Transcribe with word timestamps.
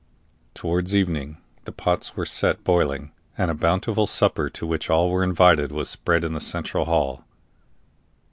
Towards 0.55 0.95
evening 0.95 1.37
the 1.65 1.71
pots 1.71 2.15
were 2.17 2.25
set 2.25 2.63
boiling, 2.63 3.11
and 3.37 3.51
a 3.51 3.53
bountiful 3.53 4.07
supper, 4.07 4.49
to 4.49 4.65
which 4.65 4.89
all 4.89 5.11
were 5.11 5.23
invited, 5.23 5.71
was 5.71 5.91
spread 5.91 6.23
in 6.23 6.33
the 6.33 6.41
central 6.41 6.85
hall. 6.85 7.23